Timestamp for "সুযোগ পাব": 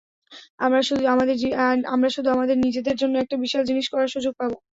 4.15-4.51